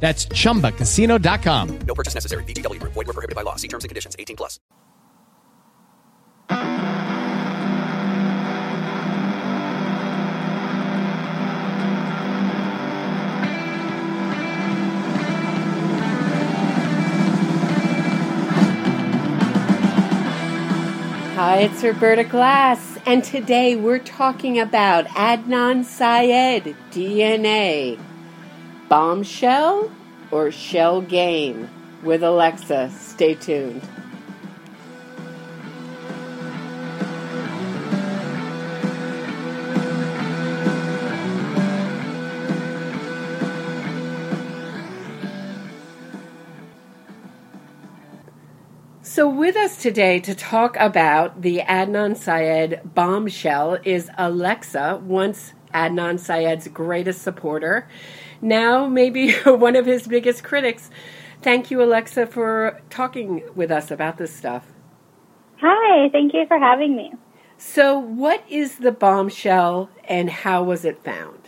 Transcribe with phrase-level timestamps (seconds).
[0.00, 1.78] That's chumbacasino.com.
[1.86, 2.44] No purchase necessary.
[2.44, 2.92] VGW Group.
[2.92, 3.56] Void were prohibited by law.
[3.56, 4.14] See terms and conditions.
[4.18, 4.60] 18 plus.
[21.36, 27.98] Hi, it's Roberta Glass, and today we're talking about Adnan Syed DNA.
[28.88, 29.90] Bombshell
[30.30, 31.68] or shell game?
[32.02, 32.90] With Alexa.
[32.98, 33.82] Stay tuned.
[49.14, 56.18] So, with us today to talk about the Adnan Syed bombshell is Alexa, once Adnan
[56.18, 57.88] Syed's greatest supporter,
[58.42, 60.90] now maybe one of his biggest critics.
[61.42, 64.66] Thank you, Alexa, for talking with us about this stuff.
[65.60, 67.12] Hi, thank you for having me.
[67.56, 71.38] So, what is the bombshell and how was it found?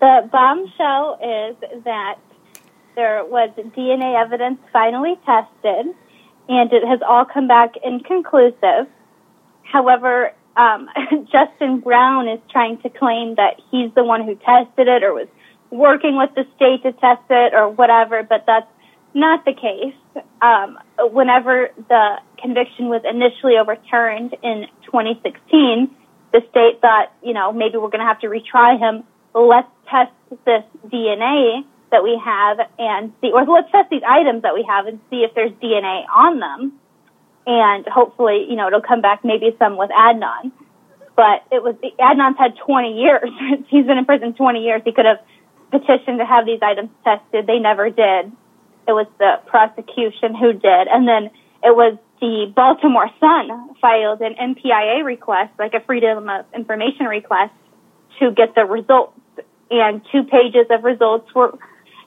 [0.00, 2.18] The bombshell is that
[2.96, 5.94] there was DNA evidence finally tested,
[6.48, 8.88] and it has all come back inconclusive.
[9.62, 10.88] However, um,
[11.30, 15.28] Justin Brown is trying to claim that he's the one who tested it or was
[15.70, 18.70] working with the state to test it or whatever, but that's
[19.12, 20.24] not the case.
[20.40, 25.94] Um, whenever the conviction was initially overturned in 2016,
[26.32, 29.04] the state thought, you know, maybe we're going to have to retry him.
[29.34, 30.12] Let's test
[30.44, 31.64] this DNA
[31.96, 35.24] that we have and see, or let's test these items that we have and see
[35.24, 36.76] if there's DNA on them.
[37.46, 40.52] And hopefully, you know, it'll come back maybe some with Adnan.
[41.16, 43.30] But it was, Adnan's had 20 years.
[43.68, 44.82] He's been in prison 20 years.
[44.84, 45.24] He could have
[45.70, 47.46] petitioned to have these items tested.
[47.46, 48.30] They never did.
[48.86, 50.84] It was the prosecution who did.
[50.92, 51.30] And then
[51.64, 57.54] it was the Baltimore Sun filed an MPIA request, like a Freedom of Information request,
[58.20, 59.18] to get the results.
[59.70, 61.58] And two pages of results were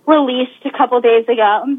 [0.10, 1.78] released a couple days ago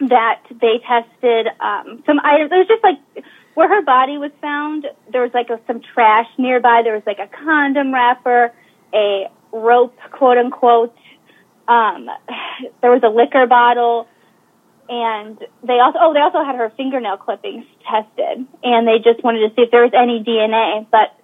[0.00, 2.50] that they tested um, some items.
[2.52, 3.24] It was just like
[3.54, 4.86] where her body was found.
[5.12, 6.82] There was like a, some trash nearby.
[6.82, 8.52] There was like a condom wrapper,
[8.94, 10.96] a rope, quote unquote.
[11.66, 12.08] Um,
[12.80, 14.08] there was a liquor bottle,
[14.88, 19.48] and they also oh they also had her fingernail clippings tested, and they just wanted
[19.48, 20.86] to see if there was any DNA.
[20.90, 21.14] But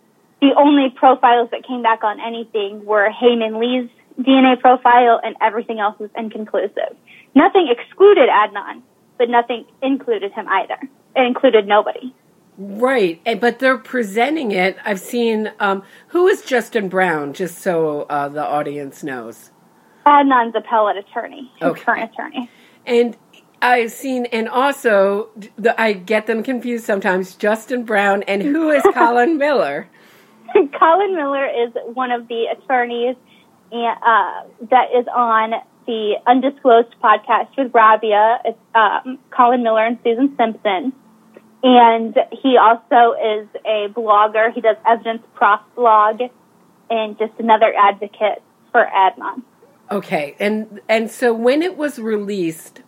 [0.40, 3.88] the only profiles that came back on anything were Hae Min Lee's
[4.18, 6.96] DNA profile, and everything else was inconclusive.
[7.34, 8.82] Nothing excluded Adnan,
[9.18, 10.78] but nothing included him either.
[11.16, 12.14] It included nobody.
[12.56, 14.76] Right, but they're presenting it.
[14.84, 19.50] I've seen um, who is Justin Brown, just so uh, the audience knows.
[20.06, 21.80] Adnan's appellate attorney, Okay.
[21.82, 22.48] current attorney.
[22.86, 23.16] And
[23.60, 27.34] I've seen, and also the, I get them confused sometimes.
[27.34, 29.88] Justin Brown and who is Colin Miller?
[30.78, 33.16] Colin Miller is one of the attorneys
[33.72, 35.52] and, uh, that is on
[35.86, 38.38] the undisclosed podcast with Rabia.
[38.44, 40.92] It's um, Colin Miller and Susan Simpson.
[41.62, 44.52] And he also is a blogger.
[44.52, 46.20] He does Evidence Prof blog
[46.90, 49.42] and just another advocate for Adnan.
[49.90, 52.82] Okay, and and so when it was released,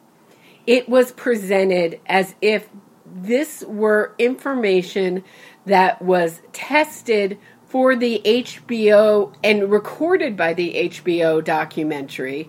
[0.66, 2.68] it was presented as if
[3.04, 5.24] this were information
[5.66, 7.38] that was tested
[7.76, 12.48] for the HBO and recorded by the HBO documentary,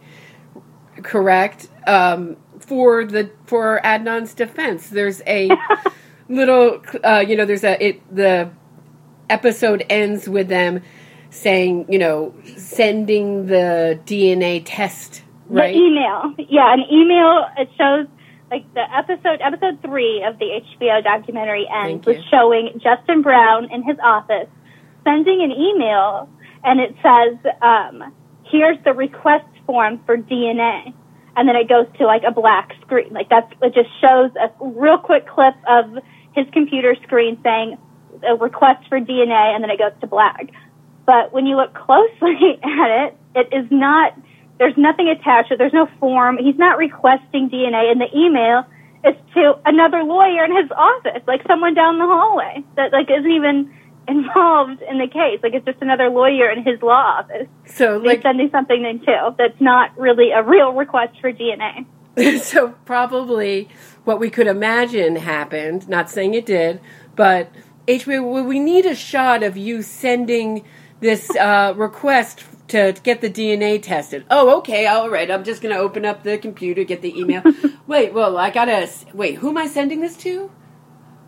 [1.04, 1.68] correct?
[1.86, 5.52] Um, for the for Adnan's defense, there's a
[6.30, 8.50] little, uh, you know, there's a it the
[9.30, 10.82] episode ends with them
[11.30, 15.74] saying, you know, sending the DNA test, right?
[15.74, 16.36] The email.
[16.38, 18.08] Yeah, an email, it shows
[18.50, 23.84] like the episode episode three of the HBO documentary ends with showing Justin Brown in
[23.84, 24.48] his office
[25.08, 26.30] sending an email,
[26.64, 28.14] and it says, um,
[28.44, 30.94] "Here's the request form for DNA."
[31.38, 33.14] And then it goes to like a black screen.
[33.14, 36.00] Like that's it just shows a real quick clip of
[36.34, 37.78] his computer screen saying
[38.28, 40.50] a request for DNA, and then it goes to black.
[41.06, 44.14] But when you look closely at it, it is not.
[44.60, 45.54] There's nothing attached.
[45.56, 46.38] There's no form.
[46.38, 48.66] He's not requesting DNA in the email.
[49.04, 53.32] It's to another lawyer in his office, like someone down the hallway that like isn't
[53.32, 53.72] even
[54.08, 55.40] involved in the case.
[55.44, 57.48] Like it's just another lawyer in his law office.
[57.66, 61.86] So, like, sending something in too that's not really a real request for DNA.
[62.42, 63.70] so probably
[64.04, 65.88] what we could imagine happened.
[65.88, 66.80] Not saying it did,
[67.16, 67.52] but
[67.88, 70.64] HBO, we need a shot of you sending
[71.00, 74.26] this uh, request to get the DNA tested.
[74.30, 75.30] Oh, okay, all right.
[75.32, 77.44] I'm just going to open up the computer, get the email.
[77.88, 79.36] wait, well, I gotta wait.
[79.36, 80.52] Who am I sending this to?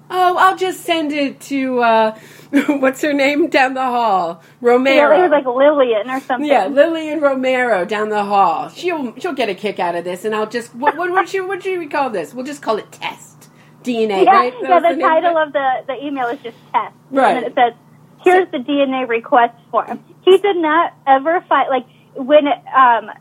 [0.09, 2.19] Oh, I'll just send it to uh,
[2.67, 5.11] what's her name down the hall, Romero.
[5.11, 6.49] Yeah, it was like Lillian or something.
[6.49, 8.69] Yeah, Lillian Romero down the hall.
[8.69, 11.47] She'll she'll get a kick out of this, and I'll just what what what should
[11.47, 12.33] what should we call this?
[12.33, 13.49] We'll just call it test
[13.83, 14.53] DNA, yeah, right?
[14.61, 14.79] Yeah.
[14.79, 15.47] was The title it?
[15.47, 17.37] of the the email is just test, Right.
[17.37, 17.73] And it says,
[18.23, 21.85] "Here's the DNA request form." He did not ever fight like
[22.15, 23.11] when um,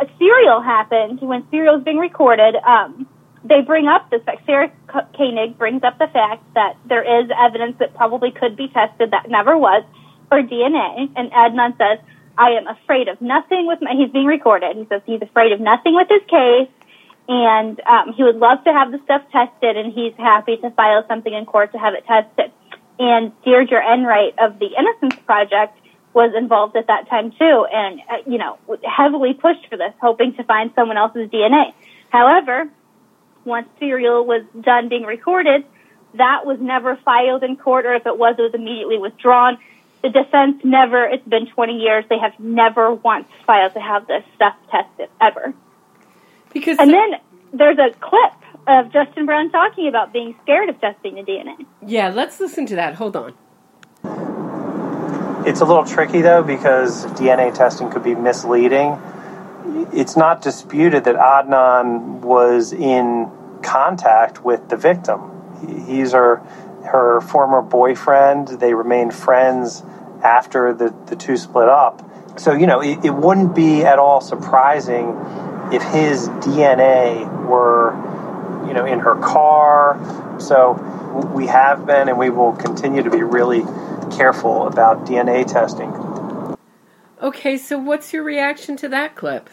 [0.00, 2.54] a serial happened when serial was being recorded.
[2.54, 3.07] Um,
[3.48, 4.44] they bring up this fact.
[4.46, 4.70] Sarah
[5.16, 9.28] Koenig brings up the fact that there is evidence that probably could be tested that
[9.28, 9.84] never was
[10.28, 12.04] for DNA, and Adnan says.
[12.40, 14.76] I am afraid of nothing with my, he's being recorded.
[14.76, 16.70] He says he's afraid of nothing with his case
[17.28, 21.04] and um, he would love to have the stuff tested, and he's happy to file
[21.06, 22.50] something in court to have it tested.
[22.98, 25.78] And Deirdre Enright of the Innocence Project
[26.14, 30.34] was involved at that time too, and uh, you know heavily pushed for this, hoping
[30.36, 31.74] to find someone else's DNA.
[32.08, 32.64] However,
[33.48, 35.64] once Serial was done being recorded,
[36.14, 39.58] that was never filed in court, or if it was, it was immediately withdrawn.
[40.02, 44.22] The defense never, it's been 20 years, they have never once filed to have this
[44.36, 45.52] stuff tested, ever.
[46.52, 47.14] because And then
[47.52, 48.32] there's a clip
[48.68, 51.66] of Justin Brown talking about being scared of testing the DNA.
[51.84, 52.94] yeah, let's listen to that.
[52.94, 53.34] Hold on.
[55.46, 59.00] It's a little tricky though because DNA testing could be misleading.
[59.92, 63.30] It's not disputed that Adnan was in
[63.62, 65.30] contact with the victim.
[65.66, 66.42] He- He's her
[66.84, 68.48] her former boyfriend.
[68.48, 69.82] They remained friends
[70.22, 72.02] after the, the two split up.
[72.38, 75.08] So, you know, it, it wouldn't be at all surprising
[75.72, 77.92] if his DNA were,
[78.66, 79.98] you know, in her car.
[80.40, 80.74] So
[81.34, 83.62] we have been and we will continue to be really
[84.16, 85.92] careful about DNA testing.
[87.20, 89.50] Okay, so what's your reaction to that clip?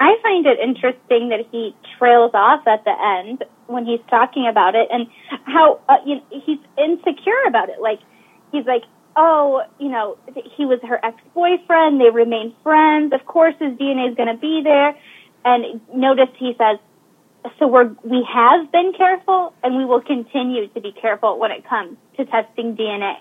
[0.00, 4.74] I find it interesting that he trails off at the end when he's talking about
[4.74, 5.06] it and
[5.44, 7.80] how uh, you know, he's insecure about it.
[7.80, 8.00] Like
[8.50, 8.82] he's like,
[9.14, 10.16] "Oh, you know,
[10.56, 12.00] he was her ex-boyfriend.
[12.00, 13.12] They remain friends.
[13.12, 14.96] Of course, his DNA is going to be there."
[15.44, 16.78] And notice he says,
[17.58, 21.68] "So we're we have been careful, and we will continue to be careful when it
[21.68, 23.16] comes to testing DNA."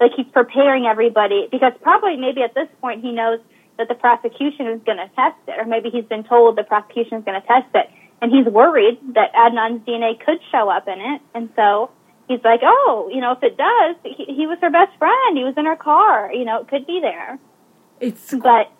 [0.00, 3.38] Like he's preparing everybody because probably maybe at this point he knows
[3.78, 7.18] that the prosecution is going to test it, or maybe he's been told the prosecution
[7.18, 7.88] is going to test it,
[8.22, 11.90] and he's worried that Adnan's DNA could show up in it, and so
[12.28, 15.44] he's like, oh, you know, if it does, he, he was her best friend, he
[15.44, 17.38] was in her car, you know, it could be there,
[18.00, 18.72] It's but.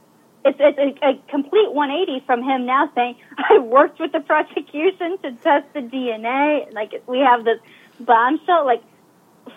[0.45, 5.17] It's, it's a, a complete 180 from him now saying, I worked with the prosecution
[5.23, 6.73] to test the DNA.
[6.75, 7.61] Like, we have this
[8.01, 8.67] bombshell.
[8.67, 8.83] Like,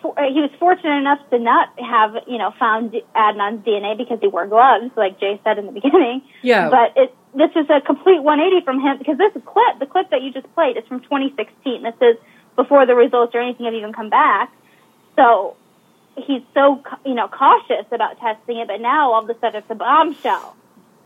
[0.01, 4.27] for, he was fortunate enough to not have, you know, found Adnan's DNA because he
[4.27, 6.21] wore gloves, like Jay said in the beginning.
[6.43, 6.69] Yeah.
[6.69, 10.21] But it, this is a complete 180 from him because this clip, the clip that
[10.21, 11.83] you just played, is from 2016.
[11.83, 12.17] This is
[12.55, 14.51] before the results or anything have even come back.
[15.15, 15.55] So
[16.17, 19.69] he's so, you know, cautious about testing it, but now all of a sudden it's
[19.69, 20.55] a bombshell.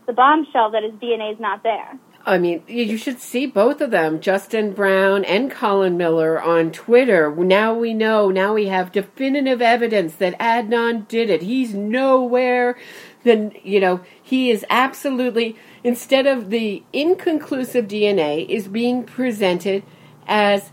[0.06, 1.98] The bombshell that his DNA is not there.
[2.26, 7.34] I mean, you should see both of them, Justin Brown and Colin Miller, on Twitter.
[7.34, 11.42] Now we know, now we have definitive evidence that Adnan did it.
[11.42, 12.76] He's nowhere,
[13.24, 19.82] then, you know, he is absolutely, instead of the inconclusive DNA, is being presented
[20.26, 20.72] as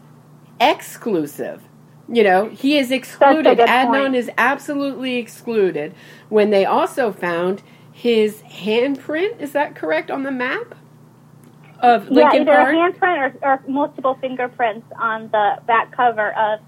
[0.60, 1.64] exclusive.
[2.10, 3.58] You know, he is excluded.
[3.58, 4.16] Adnan point.
[4.16, 5.94] is absolutely excluded.
[6.30, 10.76] When they also found his handprint, is that correct, on the map?
[11.80, 12.74] Of yeah, either Park?
[12.74, 16.60] a handprint or, or multiple fingerprints on the back cover of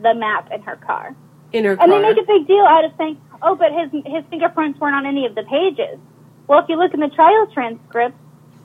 [0.00, 1.14] the map in her car.
[1.52, 1.88] in her And car.
[1.88, 5.06] they make a big deal out of saying, "Oh, but his his fingerprints weren't on
[5.06, 5.98] any of the pages."
[6.46, 8.16] Well, if you look in the trial transcript,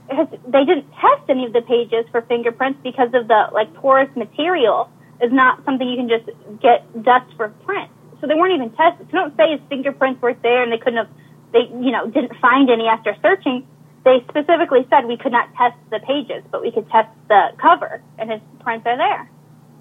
[0.10, 4.10] has, they didn't test any of the pages for fingerprints because of the like porous
[4.16, 4.89] material
[5.22, 6.30] is not something you can just
[6.62, 7.94] get dust for prints.
[8.22, 9.08] So they weren't even tested.
[9.12, 11.10] So don't say his fingerprints weren't there and they couldn't have,
[11.54, 13.66] they, you know, didn't find any after searching.
[14.08, 18.02] They specifically said we could not test the pages, but we could test the cover
[18.18, 19.30] and his prints are there.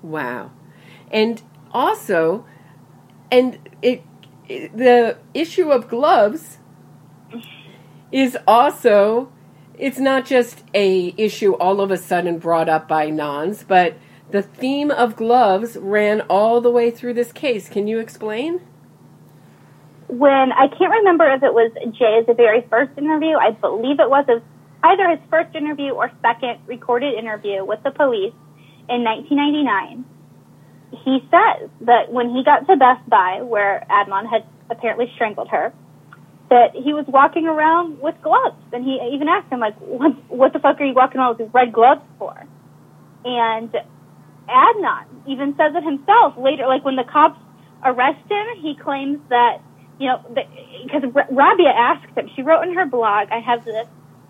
[0.03, 0.51] Wow.
[1.13, 1.41] And
[1.71, 2.45] also,
[3.31, 4.03] and it,
[4.49, 6.59] it the issue of gloves
[8.11, 9.31] is also
[9.79, 13.97] it's not just a issue all of a sudden brought up by Nons, but
[14.33, 17.69] the theme of gloves ran all the way through this case.
[17.69, 18.61] Can you explain?
[20.09, 24.27] When I can't remember if it was Jay's very first interview, I believe it was
[24.83, 28.35] either his first interview or second recorded interview with the police
[28.89, 30.05] in 1999.
[31.05, 35.73] He says that when he got to Best Buy, where Adnan had apparently strangled her,
[36.51, 38.57] that he was walking around with gloves.
[38.73, 41.39] And he even asked him, like, what, what the fuck are you walking around with
[41.39, 42.47] these red gloves for?
[43.25, 43.75] And
[44.49, 47.41] Adnan even says it himself later, like when the cops
[47.85, 49.59] arrest him, he claims that,
[49.99, 50.23] you know,
[50.85, 53.87] because Rabia asked him, she wrote in her blog, I have this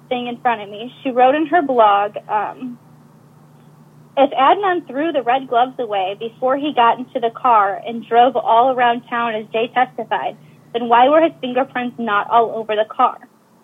[0.08, 2.78] thing in front of me, she wrote in her blog, um,
[4.16, 8.34] if Adnan threw the red gloves away before he got into the car and drove
[8.36, 10.38] all around town as Jay testified,
[10.72, 13.18] then why were his fingerprints not all over the car?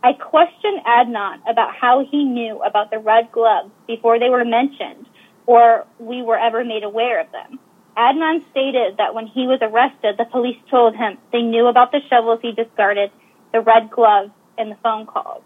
[0.04, 5.06] I questioned Adnan about how he knew about the red gloves before they were mentioned
[5.46, 7.58] or we were ever made aware of them.
[7.96, 12.00] Adnan stated that when he was arrested, the police told him they knew about the
[12.08, 13.10] shovels he discarded,
[13.52, 15.42] the red gloves, and the phone calls.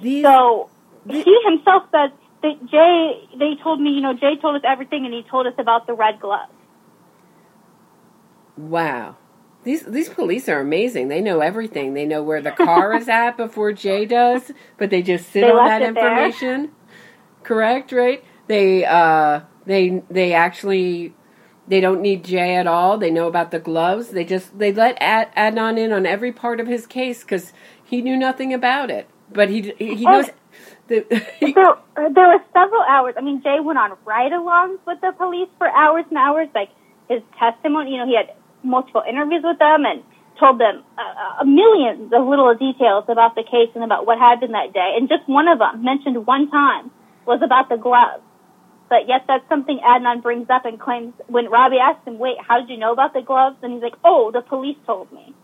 [0.00, 0.68] These, so
[1.08, 2.10] he himself says
[2.42, 5.54] that Jay, they told me, you know, Jay told us everything and he told us
[5.58, 6.52] about the red gloves.
[8.56, 9.16] Wow.
[9.64, 11.08] These these police are amazing.
[11.08, 11.94] They know everything.
[11.94, 15.50] They know where the car is at before Jay does, but they just sit they
[15.50, 16.62] on that information.
[16.62, 16.70] There.
[17.44, 18.22] Correct, right?
[18.46, 21.14] They uh they they actually
[21.66, 22.98] they don't need Jay at all.
[22.98, 24.08] They know about the gloves.
[24.08, 27.52] They just they let Ad, Adnan in on every part of his case because
[27.82, 29.08] he knew nothing about it.
[29.32, 30.26] But he he knows.
[30.88, 31.04] The,
[31.40, 33.14] he, there, there were several hours.
[33.16, 36.48] I mean, Jay went on ride-alongs with the police for hours and hours.
[36.54, 36.68] Like
[37.08, 40.02] his testimony, you know, he had multiple interviews with them and
[40.38, 44.52] told them uh, uh, millions of little details about the case and about what happened
[44.54, 44.94] that day.
[44.96, 46.90] And just one of them mentioned one time
[47.26, 48.22] was about the gloves.
[48.88, 52.60] But yet that's something Adnan brings up and claims when Rabia asked him, wait, how
[52.60, 53.56] did you know about the gloves?
[53.62, 55.34] And he's like, oh, the police told me.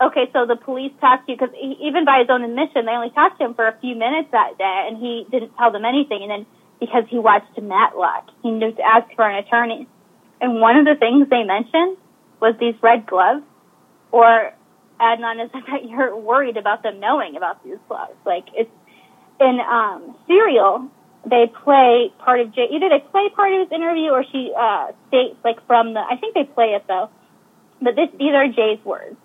[0.00, 3.10] Okay, so the police talked to you because even by his own admission, they only
[3.10, 6.22] talked to him for a few minutes that day and he didn't tell them anything.
[6.22, 6.46] And then
[6.80, 9.86] because he watched Matlock, he knew to ask for an attorney.
[10.40, 11.98] And one of the things they mentioned
[12.40, 13.44] was these red gloves,
[14.10, 14.52] or
[14.98, 18.16] Adnan is that you're worried about them knowing about these gloves.
[18.24, 18.70] Like it's
[19.38, 20.88] in um, Serial,
[21.24, 22.68] they play part of Jay.
[22.70, 26.00] Either they play part of his interview, or she uh, states like from the.
[26.00, 27.10] I think they play it though.
[27.82, 29.16] But this, these are Jay's words.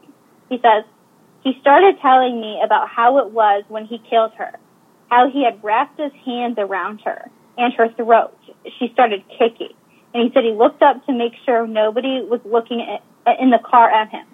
[0.49, 0.85] He says,
[1.43, 4.57] he started telling me about how it was when he killed her,
[5.09, 8.37] how he had wrapped his hands around her and her throat.
[8.79, 9.73] She started kicking.
[10.13, 13.59] And he said he looked up to make sure nobody was looking at, in the
[13.59, 14.25] car at him.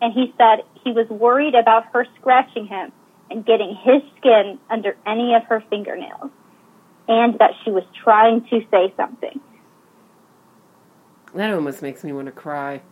[0.00, 2.92] And he said he was worried about her scratching him
[3.30, 6.30] and getting his skin under any of her fingernails.
[7.08, 9.40] And that she was trying to say something.
[11.34, 12.82] That almost makes me want to cry.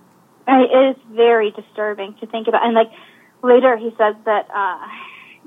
[0.48, 2.64] It is very disturbing to think about.
[2.64, 2.90] And like
[3.42, 4.88] later he says that, uh,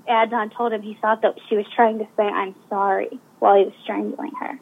[0.09, 3.65] Adnan told him he thought that she was trying to say, I'm sorry, while he
[3.65, 4.59] was strangling her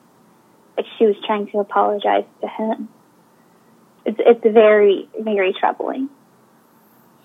[0.77, 2.89] like she was trying to apologize to him.
[4.05, 6.09] It's it's very very troubling.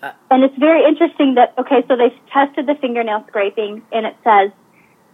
[0.03, 4.17] Uh, and it's very interesting that okay, so they've tested the fingernail scraping and it
[4.23, 4.51] says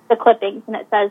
[0.08, 1.10] the clippings and it says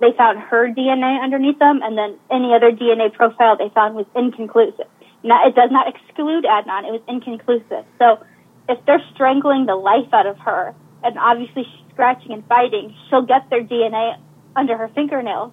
[0.00, 4.06] they found her DNA underneath them and then any other DNA profile they found was
[4.16, 4.88] inconclusive.
[5.22, 7.84] Now it does not exclude Adnan, it was inconclusive.
[7.98, 8.24] So
[8.68, 13.26] if they're strangling the life out of her and obviously she's scratching and fighting, she'll
[13.26, 14.16] get their DNA
[14.56, 15.52] under her fingernails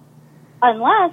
[0.62, 1.12] unless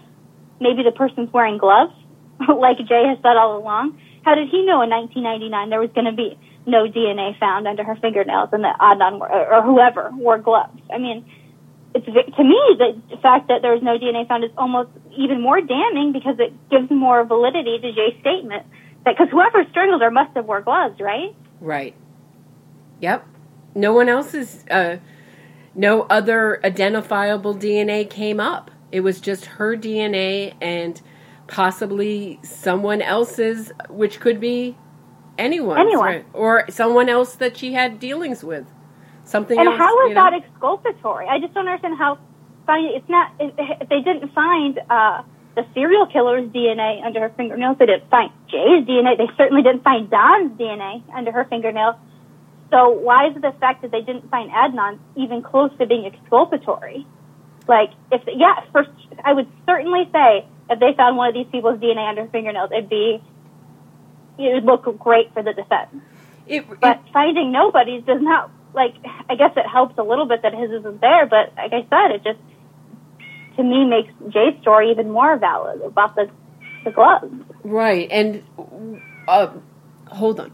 [0.60, 1.94] maybe the person's wearing gloves,
[2.40, 4.00] like Jay has said all along.
[4.24, 7.84] How did he know in 1999 there was going to be no DNA found under
[7.84, 10.80] her fingernails and that Adnan or whoever wore gloves?
[10.92, 11.30] I mean,
[11.96, 16.12] it's to me the fact that there's no DNA found is almost even more damning
[16.12, 18.66] because it gives more validity to Jay's statement
[19.06, 21.34] that because whoever strangled her must have wore gloves, right?
[21.62, 21.96] Right.
[23.00, 23.26] Yep.
[23.76, 24.98] No one else's, uh,
[25.74, 28.72] no other identifiable DNA came up.
[28.92, 31.02] It was just her DNA and
[31.48, 34.78] possibly someone else's, which could be
[35.38, 36.06] anyone's, Anyone.
[36.06, 36.26] right?
[36.34, 38.66] or someone else that she had dealings with.
[39.26, 39.78] Something And else.
[39.78, 40.24] how is you know?
[40.24, 41.28] that exculpatory?
[41.28, 42.18] I just don't understand how.
[42.68, 43.32] It's not.
[43.40, 45.22] If if they didn't find uh,
[45.56, 49.18] the serial killer's DNA under her fingernails, they didn't find Jay's DNA.
[49.18, 51.96] They certainly didn't find Don's DNA under her fingernails.
[52.72, 56.06] So why is it the fact that they didn't find Adnan even close to being
[56.08, 57.06] exculpatory?
[57.68, 58.90] Like, if yeah, first
[59.24, 62.72] I would certainly say if they found one of these people's DNA under her fingernails,
[62.72, 63.22] it'd be
[64.40, 65.96] it would look great for the defense.
[66.48, 68.94] It- But finding nobody's does not like.
[69.30, 72.16] I guess it helps a little bit that his isn't there, but like I said,
[72.16, 72.40] it just
[73.56, 76.30] to me makes Jay's story even more valid about the
[76.84, 77.34] the gloves.
[77.64, 78.44] right, and
[79.28, 79.48] uh,
[80.08, 80.52] hold on.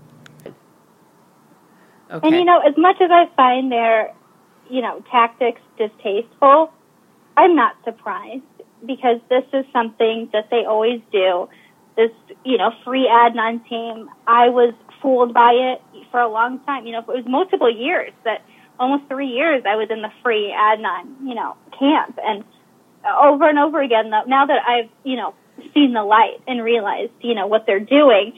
[2.11, 2.27] Okay.
[2.27, 4.13] And you know, as much as I find their,
[4.69, 6.71] you know, tactics distasteful,
[7.37, 8.43] I'm not surprised
[8.85, 11.47] because this is something that they always do.
[11.95, 12.11] This,
[12.43, 16.85] you know, free Adnan team, I was fooled by it for a long time.
[16.85, 18.43] You know, it was multiple years that
[18.79, 22.43] almost three years I was in the free Adnan, you know, camp and
[23.05, 25.33] over and over again though, now that I've, you know,
[25.73, 28.33] seen the light and realized, you know, what they're doing,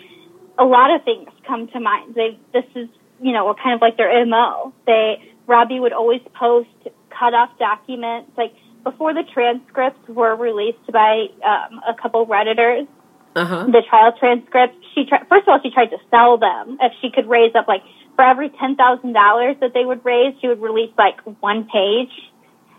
[0.58, 2.16] a lot of things come to mind.
[2.16, 2.90] They, this is,
[3.22, 4.74] you know, kind of like their MO.
[4.86, 6.70] They, Rabia would always post
[7.10, 8.54] cut off documents, like
[8.84, 12.88] before the transcripts were released by um, a couple Redditors,
[13.36, 13.66] uh huh.
[13.66, 16.78] the trial transcripts, she tried, first of all, she tried to sell them.
[16.82, 17.82] If she could raise up like,
[18.16, 22.12] for every $10,000 that they would raise, she would release like one page.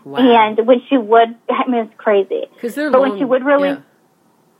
[0.05, 0.19] Wow.
[0.19, 2.43] And when she would, I mean, it's crazy.
[2.53, 3.81] Because they're but long, when she would really, yeah.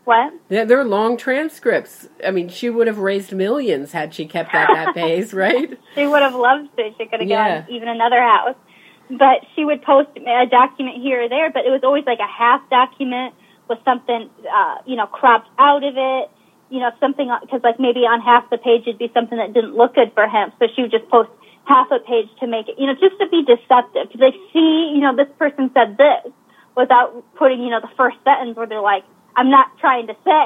[0.04, 0.34] what?
[0.50, 2.10] They're, they're long transcripts.
[2.26, 5.80] I mean, she would have raised millions had she kept at that pace, right?
[5.96, 6.90] She would have loved to.
[6.98, 7.60] She could have Yeah.
[7.62, 8.56] gotten even another house.
[9.08, 12.28] But she would post a document here or there, but it was always like a
[12.28, 13.36] half document
[13.70, 16.32] with something, uh, you know, cropped out of it.
[16.70, 19.76] You know, something, because like maybe on half the page it'd be something that didn't
[19.78, 20.52] look good for him.
[20.58, 21.30] So she would just post
[21.66, 24.10] half a page to make it, you know, just to be deceptive.
[24.20, 26.34] Like, see, you know, this person said this
[26.76, 29.04] without putting, you know, the first sentence where they're like,
[29.38, 30.46] I'm not trying to say,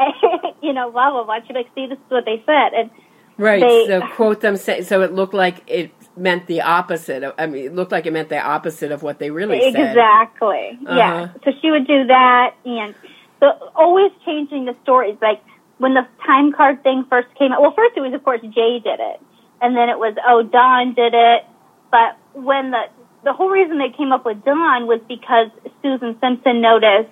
[0.61, 1.39] you know, blah, blah, blah.
[1.47, 2.75] She'd like, see, this is what they said.
[2.75, 2.91] And
[3.39, 3.61] Right.
[3.61, 7.23] They- so quote them say so it looked like it meant the opposite.
[7.23, 9.89] Of, I mean, it looked like it meant the opposite of what they really said.
[9.89, 10.77] Exactly.
[10.85, 10.95] Uh-huh.
[10.95, 11.33] Yeah.
[11.43, 12.93] So she would do that, and
[13.39, 15.17] the always changing the stories.
[15.21, 15.41] Like
[15.77, 17.61] when the time card thing first came out.
[17.61, 19.21] Well, first it was of course Jay did it,
[19.61, 21.45] and then it was oh Don did it.
[21.89, 22.83] But when the
[23.23, 25.49] the whole reason they came up with Don was because
[25.81, 27.09] Susan Simpson noticed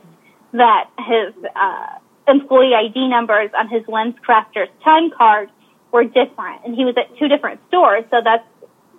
[0.53, 5.49] that his uh, employee ID numbers on his lens crafter's time card
[5.91, 8.03] were different, and he was at two different stores.
[8.11, 8.43] So that's,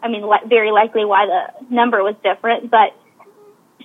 [0.02, 2.70] I mean, very likely why the number was different.
[2.70, 2.94] But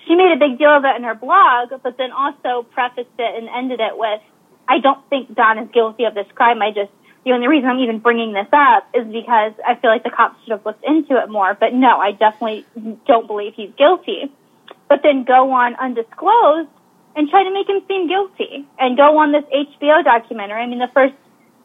[0.06, 3.36] she made a big deal of it in her blog, but then also prefaced it
[3.38, 4.21] and ended it with,
[4.67, 6.62] "I don't think Don is guilty of this crime.
[6.62, 6.91] I just."
[7.26, 10.43] The only reason I'm even bringing this up is because I feel like the cops
[10.43, 11.54] should have looked into it more.
[11.58, 12.65] But no, I definitely
[13.08, 14.30] don't believe he's guilty.
[14.89, 16.67] But then go on undisclosed
[17.15, 20.62] and try to make him seem guilty and go on this HBO documentary.
[20.62, 21.15] I mean, the first,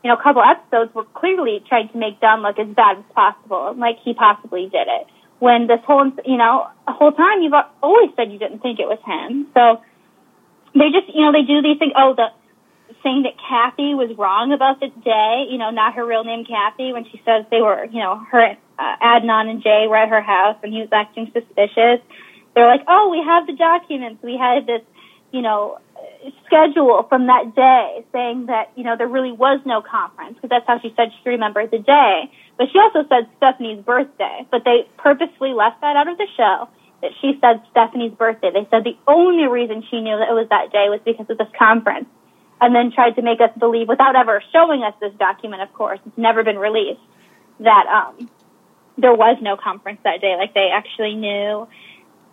[0.04, 3.04] you know, a couple episodes were clearly trying to make Don look as bad as
[3.14, 5.06] possible, like he possibly did it.
[5.38, 8.98] When this whole, you know, whole time you've always said you didn't think it was
[9.06, 9.46] him.
[9.54, 9.82] So
[10.74, 11.92] they just, you know, they do these things.
[11.96, 12.28] Oh, the
[13.02, 16.92] saying that Kathy was wrong about the day, you know, not her real name Kathy,
[16.92, 20.22] when she says they were, you know, her, uh, Adnan and Jay were at her
[20.22, 22.00] house and he was acting suspicious.
[22.54, 24.22] They're like, oh, we have the documents.
[24.22, 24.82] We had this,
[25.30, 25.78] you know,
[26.46, 30.66] schedule from that day saying that, you know, there really was no conference because that's
[30.66, 32.30] how she said she remembered the day.
[32.56, 36.68] But she also said Stephanie's birthday, but they purposely left that out of the show
[37.02, 38.50] that she said Stephanie's birthday.
[38.52, 41.38] They said the only reason she knew that it was that day was because of
[41.38, 42.06] this conference
[42.60, 46.00] and then tried to make us believe without ever showing us this document, of course,
[46.04, 47.00] it's never been released,
[47.60, 48.28] that, um,
[48.98, 50.34] there was no conference that day.
[50.36, 51.68] Like they actually knew.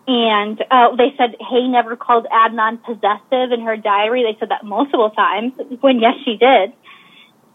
[0.07, 4.23] And uh, they said Hae never called Adnan possessive in her diary.
[4.23, 5.53] They said that multiple times.
[5.81, 6.73] When yes, she did.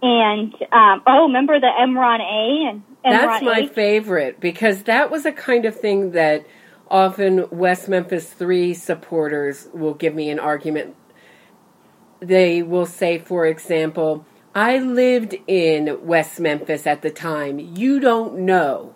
[0.03, 3.71] And um, oh, remember the Emron A and Emron That's my H?
[3.71, 6.47] favorite because that was a kind of thing that
[6.91, 10.97] often West Memphis 3 supporters will give me an argument.
[12.21, 17.59] They will say, for example, I lived in West Memphis at the time.
[17.59, 18.95] You don't know.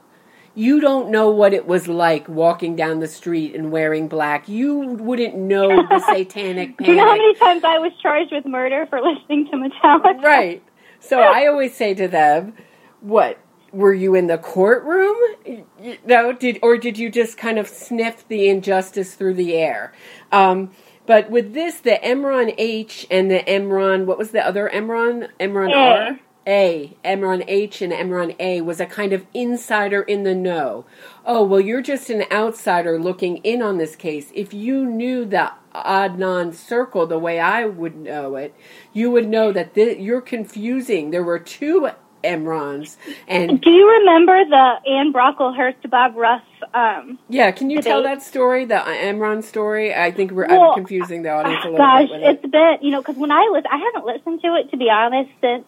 [0.56, 4.48] You don't know what it was like walking down the street and wearing black.
[4.48, 6.78] You wouldn't know the satanic panic.
[6.78, 10.22] Do you know how many times I was charged with murder for listening to Metallica?
[10.22, 10.62] Right.
[11.00, 12.54] So I always say to them,
[13.00, 13.38] "What
[13.72, 15.16] were you in the courtroom?
[15.44, 19.92] You know, did or did you just kind of sniff the injustice through the air?"
[20.30, 20.70] Um,
[21.06, 25.28] but with this, the Emron H and the Emron, what was the other Emron?
[25.38, 25.76] Emron A.
[25.76, 26.20] R.
[26.46, 30.85] A, Emron H and Emron A was a kind of insider in the know.
[31.24, 34.30] Oh, well, you're just an outsider looking in on this case.
[34.35, 38.54] If you knew the Adnan circle the way I would know it,
[38.92, 41.11] you would know that th- you're confusing.
[41.11, 41.88] There were two
[42.22, 42.96] Emrons.
[43.28, 46.42] And Do you remember the Anne Brocklehurst Bob Ruff?
[46.72, 49.94] Um, yeah, can you tell that story, the Emron story?
[49.94, 52.38] I think we're Well, I'm confusing the audience a little gosh, bit it.
[52.42, 54.88] it's been you know because when I was I haven't listened to it to be
[54.90, 55.64] honest since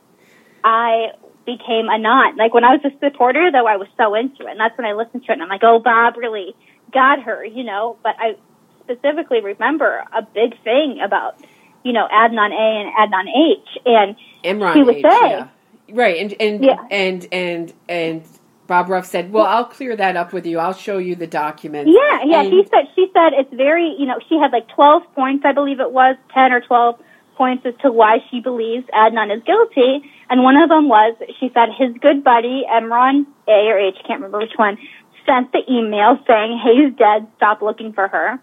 [0.64, 1.08] I
[1.44, 2.36] became a non.
[2.36, 4.86] Like when I was a supporter, though, I was so into it, and that's when
[4.86, 6.54] I listened to it, and I'm like, oh, Bob really
[6.92, 7.96] got her, you know.
[8.02, 8.36] But I
[8.84, 11.36] specifically remember a big thing about
[11.84, 15.48] you know Adnan A and Adnan H, and Emron he would H, say- yeah.
[15.92, 16.84] Right, and and Yeah.
[16.90, 18.22] and and and
[18.66, 20.58] Bob Ruff said, "Well, I'll clear that up with you.
[20.58, 22.40] I'll show you the documents." Yeah, yeah.
[22.40, 25.52] And- She said she said it's very you know she had like twelve points I
[25.52, 26.98] believe it was ten or twelve
[27.36, 31.50] points as to why she believes Adnan is guilty, and one of them was she
[31.54, 34.78] said his good buddy Emron A or H can't remember which one
[35.26, 37.26] sent the email saying hey he's dead.
[37.36, 38.40] Stop looking for her.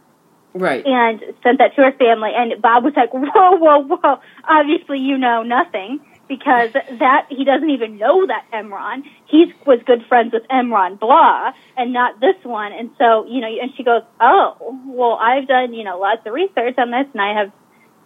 [0.56, 0.86] Right.
[0.86, 2.30] and sent that to her family.
[2.36, 4.20] And Bob was like whoa whoa whoa.
[4.44, 9.04] Obviously you know nothing because that he doesn't even know that Emron.
[9.26, 12.72] He was good friends with Emron blah and not this one.
[12.72, 16.34] And so you know and she goes oh well I've done you know lots of
[16.34, 17.52] research on this and I have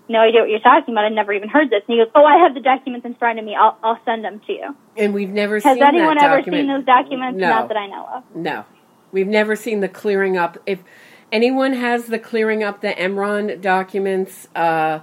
[0.09, 2.23] no idea what you're talking about I've never even heard this and he goes oh
[2.25, 5.13] I have the documents in front of me I'll I'll send them to you And
[5.13, 6.61] we've never has seen anyone that ever document.
[6.61, 8.65] seen those documents No, not that I know of no,
[9.11, 10.57] we've never seen the clearing up.
[10.65, 10.83] If
[11.31, 14.99] anyone has the clearing up the Emron documents, uh,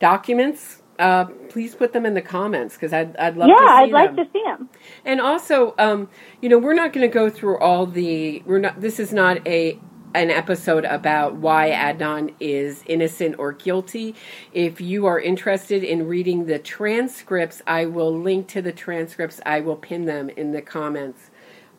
[0.00, 3.72] documents, uh, please put them in the comments because I'd I'd love yeah to see
[3.72, 4.24] I'd like them.
[4.26, 4.68] to see them
[5.04, 6.08] And also, um,
[6.40, 8.42] you know, we're not going to go through all the.
[8.46, 8.80] We're not.
[8.80, 9.78] This is not a
[10.14, 14.14] an episode about why Adnan is innocent or guilty.
[14.52, 19.40] If you are interested in reading the transcripts, I will link to the transcripts.
[19.44, 21.30] I will pin them in the comments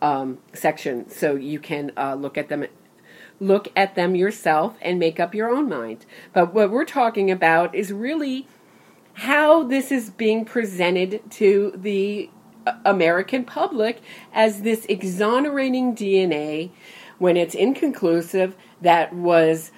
[0.01, 2.65] um, section so you can uh, look at them.
[3.39, 6.05] Look at them yourself and make up your own mind.
[6.31, 8.47] But what we're talking about is really
[9.13, 12.29] how this is being presented to the
[12.65, 14.01] uh, American public
[14.33, 16.71] as this exonerating DNA
[17.17, 19.71] when it's inconclusive that was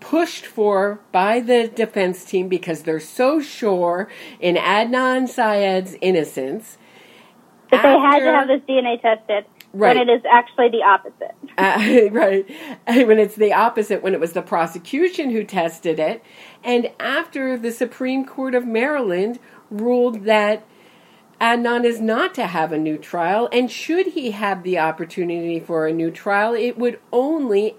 [0.00, 4.08] pushed for by the defense team because they're so sure
[4.40, 6.76] in Adnan Syed's innocence.
[7.70, 9.96] But they had to have this DNA tested Right.
[9.96, 11.34] when it is actually the opposite.
[11.58, 12.46] Uh, right.
[13.06, 16.22] When it's the opposite, when it was the prosecution who tested it.
[16.64, 19.38] And after the Supreme Court of Maryland
[19.70, 20.66] ruled that
[21.42, 25.88] Adnan is not to have a new trial, and should he have the opportunity for
[25.88, 27.74] a new trial, it would only,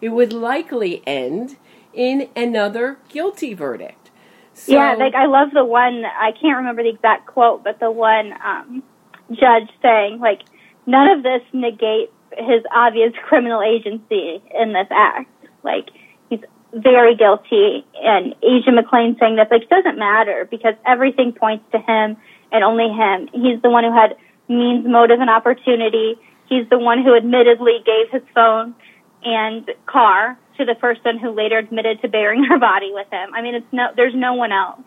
[0.00, 1.56] it would likely end
[1.92, 4.12] in another guilty verdict.
[4.54, 6.04] So, yeah, like I love the one.
[6.04, 8.84] I can't remember the exact quote, but the one um,
[9.30, 10.42] judge saying like
[10.86, 15.30] none of this negates his obvious criminal agency in this act.
[15.64, 15.90] Like
[16.30, 16.40] he's
[16.72, 22.16] very guilty, and Asia McClain saying this like doesn't matter because everything points to him
[22.52, 23.28] and only him.
[23.32, 24.16] He's the one who had
[24.48, 26.16] means, motive, and opportunity.
[26.48, 28.74] He's the one who admittedly gave his phone
[29.22, 33.34] and car to the person who later admitted to burying her body with him.
[33.34, 34.80] I mean, it's no, there's no one else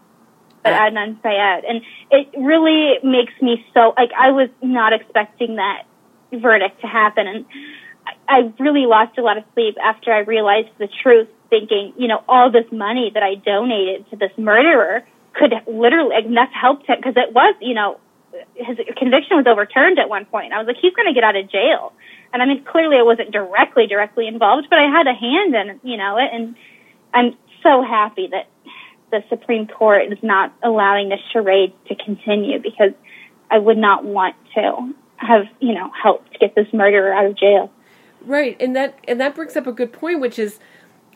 [0.63, 5.55] but Uh, Adnan Syed, and it really makes me so like I was not expecting
[5.55, 5.83] that
[6.31, 7.45] verdict to happen, and
[8.05, 11.27] I, I really lost a lot of sleep after I realized the truth.
[11.49, 16.49] Thinking, you know, all this money that I donated to this murderer could literally have
[16.51, 17.99] helped him because it was, you know,
[18.55, 20.53] his conviction was overturned at one point.
[20.53, 21.93] I was like, he's going to get out of jail.
[22.33, 25.89] And I mean, clearly I wasn't directly, directly involved, but I had a hand in,
[25.89, 26.29] you know, it.
[26.31, 26.55] And
[27.13, 28.47] I'm so happy that
[29.11, 32.91] the Supreme Court is not allowing this charade to continue because
[33.49, 37.69] I would not want to have, you know, helped get this murderer out of jail.
[38.25, 40.59] Right, and that and that brings up a good point, which is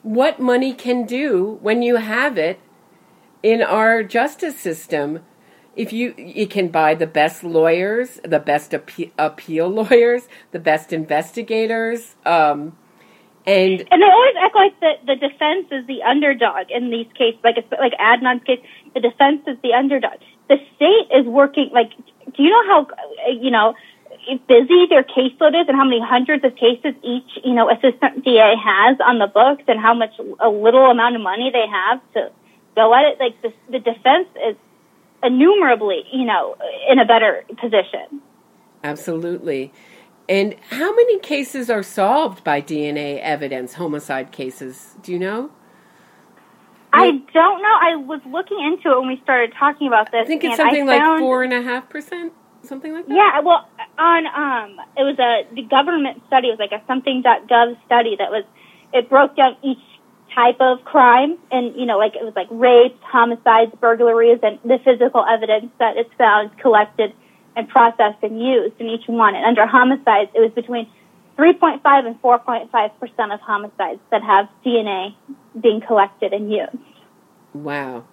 [0.01, 2.59] what money can do when you have it
[3.45, 5.19] in our justice system.
[5.75, 10.91] If you you can buy the best lawyers, the best appe- appeal lawyers, the best
[10.91, 12.75] investigators, um,
[13.45, 17.39] and And they always act like the the defense is the underdog in these cases.
[17.43, 18.61] Like it's like Adnan's case,
[18.95, 20.17] the defense is the underdog.
[20.49, 21.69] The state is working.
[21.71, 21.91] Like,
[22.35, 22.79] do you know how
[23.29, 23.75] you know
[24.47, 28.55] busy their caseload is, and how many hundreds of cases each you know assistant DA
[28.57, 32.31] has on the books, and how much a little amount of money they have to
[32.75, 33.19] go at it.
[33.19, 34.55] Like the the defense is
[35.23, 36.55] innumerably you know
[36.89, 38.21] in a better position.
[38.83, 39.71] absolutely.
[40.27, 44.95] And how many cases are solved by DNA evidence, homicide cases?
[45.03, 45.51] Do you know?
[46.91, 47.77] I don't know.
[47.81, 50.21] I was looking into it when we started talking about this.
[50.23, 52.33] I think it's something I like four and a half percent,
[52.63, 53.13] something like that.
[53.13, 56.47] Yeah, well, on um, it was a the government study.
[56.47, 58.45] It was like a something.gov study that was
[58.93, 59.83] it broke down each
[60.35, 64.77] type of crime, and you know, like it was like rapes, homicides, burglaries, and the
[64.83, 67.13] physical evidence that is found, collected,
[67.55, 69.33] and processed and used in each one.
[69.33, 70.87] And under homicides, it was between
[71.37, 75.15] 3.5 and 4.5 percent of homicides that have DNA
[75.59, 76.75] being collected and used.
[77.53, 78.03] Wow.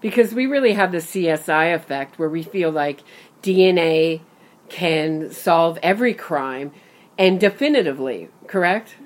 [0.00, 3.02] Because we really have the CSI effect where we feel like
[3.42, 4.20] DNA
[4.68, 6.72] can solve every crime
[7.18, 8.96] and definitively, correct?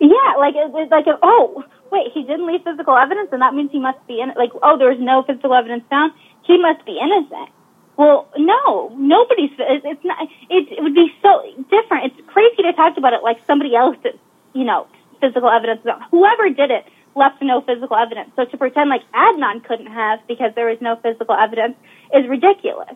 [0.00, 3.70] Yeah, like it, it's like oh wait, he didn't leave physical evidence, and that means
[3.72, 4.28] he must be in.
[4.36, 6.12] Like oh, there was no physical evidence found.
[6.44, 7.50] He must be innocent.
[7.96, 9.50] Well, no, nobody's.
[9.58, 10.22] It's, it's not.
[10.48, 12.12] It, it would be so different.
[12.12, 14.18] It's crazy to talk about it like somebody else's,
[14.54, 14.86] you know,
[15.20, 15.82] physical evidence.
[16.12, 18.30] Whoever did it left no physical evidence.
[18.36, 21.74] So to pretend like Adnan couldn't have because there was no physical evidence
[22.14, 22.94] is ridiculous.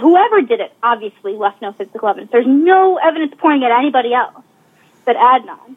[0.00, 2.32] Whoever did it obviously left no physical evidence.
[2.32, 4.42] There's no evidence pointing at anybody else
[5.04, 5.76] but Adnan.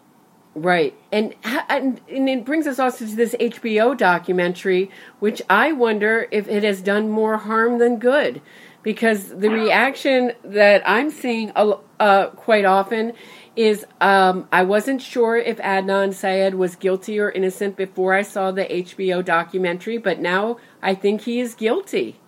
[0.57, 0.95] Right.
[1.11, 4.89] And, and it brings us also to this HBO documentary,
[5.19, 8.41] which I wonder if it has done more harm than good.
[8.81, 13.13] Because the reaction that I'm seeing uh, quite often
[13.55, 18.51] is um, I wasn't sure if Adnan Syed was guilty or innocent before I saw
[18.51, 22.19] the HBO documentary, but now I think he is guilty.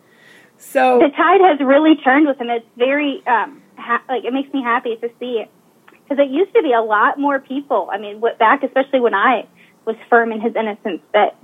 [0.58, 2.50] So the tide has really turned with him.
[2.50, 5.50] It's very um, ha- like it makes me happy to see it
[6.10, 7.90] because it used to be a lot more people.
[7.92, 9.48] I mean, back especially when I
[9.86, 11.38] was firm in his innocence, that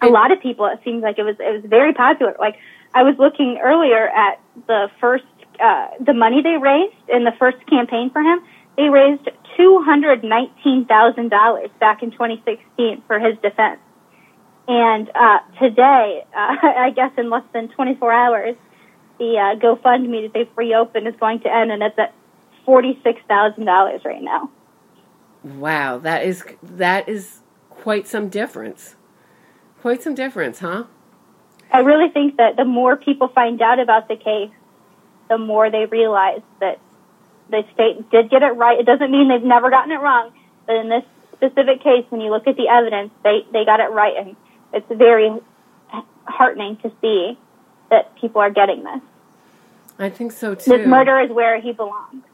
[0.00, 2.34] a lot of people it seems like it was it was very popular.
[2.38, 2.56] Like
[2.94, 5.24] I was looking earlier at the first
[5.62, 8.40] uh, the money they raised in the first campaign for him
[8.80, 13.80] they raised $219,000 back in 2016 for his defense.
[14.68, 18.56] And uh, today, uh, I guess in less than 24 hours,
[19.18, 22.14] the uh, GoFundMe that they've reopened is going to end, and it's at
[22.70, 24.50] $46,000 right now.
[25.42, 28.94] Wow, that is that is quite some difference.
[29.80, 30.84] Quite some difference, huh?
[31.72, 34.50] I really think that the more people find out about the case,
[35.28, 36.78] the more they realize that
[37.50, 38.78] the state did get it right.
[38.78, 40.32] It doesn't mean they've never gotten it wrong,
[40.66, 43.90] but in this specific case, when you look at the evidence, they they got it
[43.90, 44.36] right, and
[44.74, 45.30] it's very
[46.24, 47.38] heartening to see
[47.90, 49.00] that people are getting this.
[49.98, 50.70] I think so too.
[50.70, 52.24] This murder is where he belongs.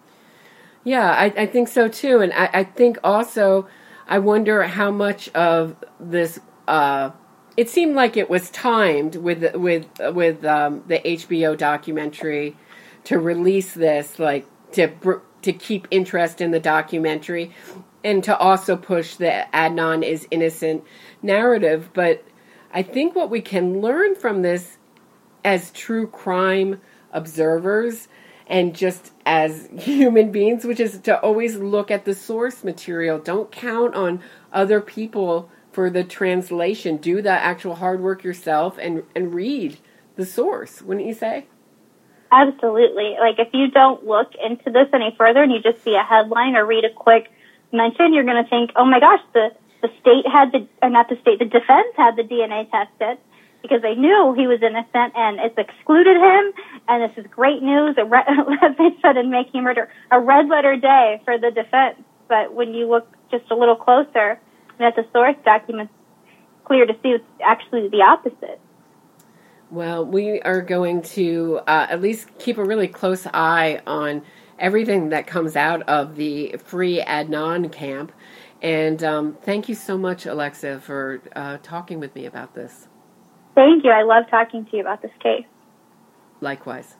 [0.86, 3.66] Yeah, I, I think so too, and I, I, think also,
[4.06, 6.38] I wonder how much of this.
[6.68, 7.10] Uh,
[7.56, 12.56] it seemed like it was timed with with with um, the HBO documentary
[13.02, 17.50] to release this like to to keep interest in the documentary
[18.04, 20.84] and to also push the Adnan is innocent
[21.20, 21.90] narrative.
[21.94, 22.22] But
[22.72, 24.78] I think what we can learn from this
[25.44, 26.80] as true crime
[27.12, 28.06] observers
[28.46, 33.18] and just as human beings, which is to always look at the source material.
[33.18, 34.20] Don't count on
[34.52, 36.96] other people for the translation.
[36.96, 39.78] Do the actual hard work yourself and, and read
[40.14, 41.46] the source, wouldn't you say?
[42.32, 43.16] Absolutely.
[43.20, 46.56] Like if you don't look into this any further and you just see a headline
[46.56, 47.30] or read a quick
[47.72, 49.50] mention, you're going to think, oh my gosh, the,
[49.82, 53.18] the state had the, not the state, the defense had the DNA tested
[53.66, 56.52] because they knew he was innocent and it's excluded him.
[56.88, 58.24] And this is great news, re-
[58.78, 62.00] they said in Making Murder, a red letter day for the defense.
[62.28, 64.38] But when you look just a little closer
[64.78, 65.92] at the source documents,
[66.64, 68.60] clear to see it's actually the opposite.
[69.70, 74.22] Well, we are going to uh, at least keep a really close eye on
[74.58, 78.12] everything that comes out of the free Adnan camp.
[78.62, 82.88] And um, thank you so much, Alexa, for uh, talking with me about this.
[83.56, 83.90] Thank you.
[83.90, 85.46] I love talking to you about this case.
[86.40, 86.94] Likewise.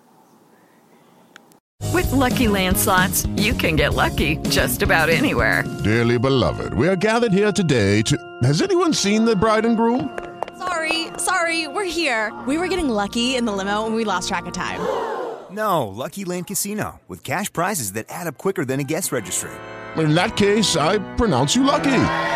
[1.93, 5.63] With LuckyLand Slots, you can get lucky just about anywhere.
[5.85, 8.17] Dearly beloved, we are gathered here today to.
[8.43, 10.19] Has anyone seen the bride and groom?
[10.59, 12.33] Sorry, sorry, we're here.
[12.47, 14.81] We were getting lucky in the limo and we lost track of time.
[15.51, 19.51] No, Lucky Land Casino, with cash prizes that add up quicker than a guest registry.
[19.97, 22.36] In that case, I pronounce you lucky.